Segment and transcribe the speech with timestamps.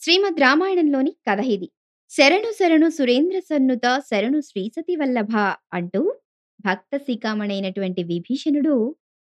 [0.00, 1.66] శ్రీమద్ రామాయణంలోని కథ ఇది.
[2.10, 5.34] శరణు శరణు సురేంద్ర సన్నుత శరణు శ్రీసతి వల్లభ
[5.72, 6.00] అంటూ
[6.60, 8.74] భక్త శిఖామణైనటువంటి విభీషణుడు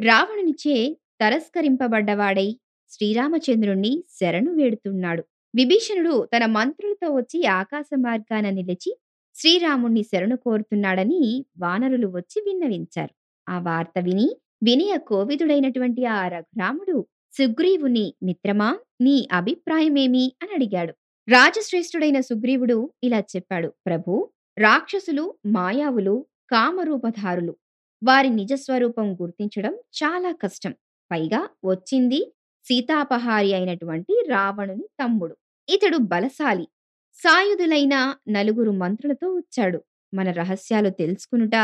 [0.00, 2.48] రావణునిచే తరస్కరింపబడ్డవాడై
[2.90, 5.22] శ్రీరామచంద్రుణ్ణి శరణు వేడుతున్నాడు.
[5.54, 8.92] విభీషణుడు తన మంత్రులతో వచ్చి ఆకాశ మార్గాన నిలిచి
[9.34, 11.22] శ్రీరాముణ్ణి శరణు కోరుతున్నాడని
[11.58, 13.14] వానరులు వచ్చి విన్నవించారు.
[13.46, 14.28] ఆ వార్త విని
[14.62, 16.96] వినయ కోవిదుడైనటువంటి ఆ రఘురాముడు
[17.32, 18.78] సుగ్రీవుని మిత్రమా?
[19.00, 20.32] నీ అభిప్రాయమేమి?
[20.42, 20.94] అని అడిగాడు.
[21.28, 23.72] రాజశ్రేష్ఠుడైన సుగ్రీవుడు ఇలా చెప్పాడు.
[23.86, 27.56] ప్రభూ రాక్షసులు మాయావులు కామరూపధారులు
[28.04, 30.74] వారి నిజస్వరూపం గుర్తించడం చాలా కష్టం.
[31.12, 32.32] పైగా వచ్చింది
[32.64, 35.36] సీతాపహారి అయినటువంటి రావణుని తమ్ముడు.
[35.68, 36.68] ఇతడు బలశాలి.
[37.14, 39.84] సాయుధులైన నలుగురు మంత్రులతో వచ్చాడు.
[40.14, 41.54] మన రహస్యాలు తెలుసుకునుట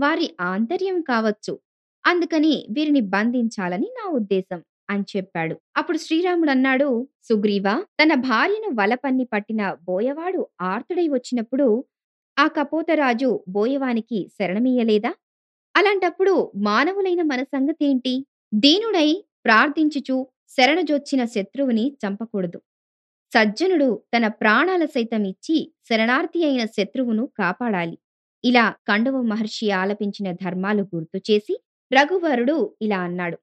[0.00, 1.60] వారి ఆంతర్యం కావచ్చు.
[2.06, 4.62] అందుకని వీరిని బంధించాలని నా ఉద్దేశం.
[4.88, 5.60] అని చెప్పాడు.
[5.76, 6.88] అప్పుడు శ్రీరాముడు అన్నాడు
[7.24, 11.66] సుగ్రీవా తన భార్యను వలపన్ని పట్టిన బోయవాడు ఆర్తుడై వచ్చినప్పుడు
[12.36, 15.12] ఆ కపోతరాజు బోయవానికి శరణమీయలేదా
[15.74, 18.14] అలాంటప్పుడు మానవులైన మన సంగతేంటి?
[18.54, 19.08] దీనుడై
[19.44, 20.16] ప్రార్థించుచు
[20.56, 22.58] శరణజొచ్చిన శత్రువుని చంపకూడదు.
[23.32, 25.56] సజ్జనుడు తన ప్రాణాల సైతం ఇచ్చి
[25.88, 27.96] శరణార్థి అయిన శత్రువును కాపాడాలి.
[28.44, 31.54] ఇలా కండవ మహర్షి ఆలపించిన ధర్మాలు గుర్తు చేసి
[31.90, 33.38] రఘువరుడు ఇలా అన్నాడు.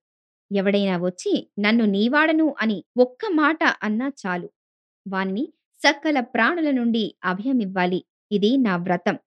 [0.52, 4.47] ఎవడైనా వచ్చి నన్ను నీవాడను అని ఒక్క మాట అన్నా చాలు.
[5.08, 5.45] వానిని
[5.81, 8.00] సకల ప్రాణుల నుండి అభయమివ్వాలి.
[8.31, 9.17] ఇది నా వ్రతం.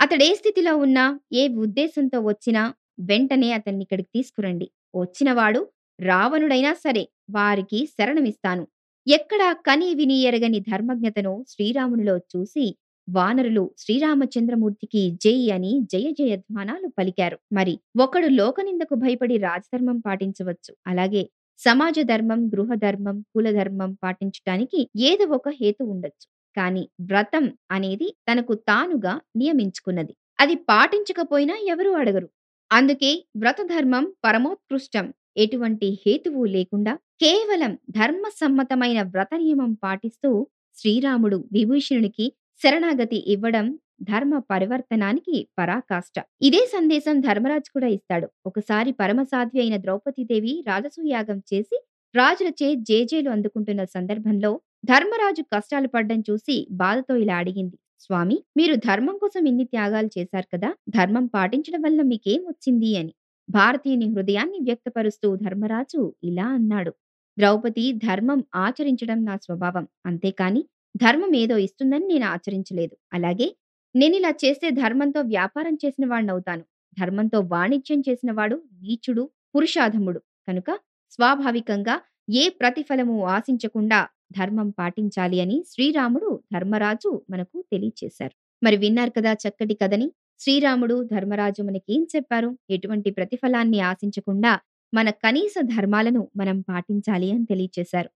[0.00, 2.62] అతడే స్థితిలో ఉన్నా ఏ ఉద్దేశంతో వచ్చినా
[3.00, 4.66] వెంటనే అతన్ని ఇక్కడికి తీసుకురండి.
[4.94, 5.60] వచ్చినవాడు
[6.00, 8.64] రావణుడైనా సరే వారికి శరణమిస్తాను.
[9.06, 12.66] ఎక్కడా కని విని ఎరగని ధర్మజ్ఞతను శ్రీరామునిలో చూసి
[13.08, 17.38] వానరులు శ్రీరామచంద్రమూర్తికి జై అని జయ జయధ్వానాలు పలికారు.
[17.52, 20.76] మరి ఒకడు లోకనిందకు భయపడి రాజధర్మం పాటించవచ్చు.
[20.86, 21.22] అలాగే
[21.58, 26.26] సమాజ ధర్మం గృహధర్మం కులధర్మం పాటించటానికి ఏదో ఒక హేతు ఉండొచ్చు.
[26.56, 30.14] కానీ వ్రతం అనేది తనకు తానుగా నియమించుకున్నది.
[30.40, 32.28] అది పాటించకపోయినా ఎవరూ అడగరు.
[32.70, 35.06] అందుకే వ్రతధర్మం పరమోత్కృష్టం.
[35.36, 40.46] ఎటువంటి హేతువు లేకుండా కేవలం ధర్మ సమ్మతమైన వ్రత నియమం పాటిస్తూ
[40.76, 42.32] శ్రీరాముడు విభీషణునికి
[42.62, 43.66] శరణాగతి ఇవ్వడం
[44.02, 46.16] ధర్మ పరివర్తనానికి పరాకాష్ట.
[46.42, 48.28] ఇదే సందేశం ధర్మరాజు కూడా ఇస్తాడు.
[48.46, 51.76] ఒకసారి పరమసాధ్వి అయిన ద్రౌపదీదేవి రాజసూయాగం చేసి
[52.14, 54.50] రాజులచే జేజేలు అందుకుంటున్న సందర్భంలో
[54.84, 57.76] ధర్మరాజు కష్టాలు పడ్డం చూసి బాధతో ఇలా అడిగింది.
[58.00, 62.90] స్వామి మీరు ధర్మం కోసం ఇన్ని త్యాగాలు చేశారు కదా ధర్మం పాటించడం వల్ల మీకేం వచ్చింది?
[62.96, 63.12] అని.
[63.48, 66.92] భారతీయుని హృదయాన్ని వ్యక్తపరుస్తూ ధర్మరాజు ఇలా అన్నాడు.
[67.38, 69.84] ద్రౌపది ధర్మం ఆచరించడం నా స్వభావం.
[70.06, 70.62] అంతేకాని
[71.02, 72.94] ధర్మం ఏదో ఇస్తుందని నేను ఆచరించలేదు.
[73.12, 73.48] అలాగే
[73.94, 76.64] నేనిలా చేస్తే ధర్మంతో వ్యాపారం చేసిన వాడినవుతాను.
[77.00, 79.24] ధర్మంతో వాణిజ్యం చేసిన వాడు నీచుడు
[79.54, 80.20] పురుషాధముడు.
[80.48, 80.70] కనుక
[81.10, 81.96] స్వాభావికంగా
[82.30, 84.00] ఏ ప్రతిఫలము ఆశించకుండా
[84.32, 88.34] ధర్మం పాటించాలి అని శ్రీరాముడు ధర్మరాజు మనకు తెలియచేశారు.
[88.62, 90.08] మరి విన్నారు కదా చక్కటి కథని.
[90.40, 92.50] శ్రీరాముడు ధర్మరాజు మనకేం చెప్పారు?
[92.70, 94.52] ఎటువంటి ప్రతిఫలాన్ని ఆశించకుండా
[94.92, 98.10] మన కనీస ధర్మాలను మనం పాటించాలి అని తెలియచేశారు.